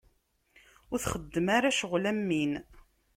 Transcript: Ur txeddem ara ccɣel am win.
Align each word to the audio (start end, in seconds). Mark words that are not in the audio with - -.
Ur 0.91 0.97
txeddem 1.03 1.47
ara 1.57 1.75
ccɣel 1.77 2.05
am 2.11 2.21
win. 2.29 2.53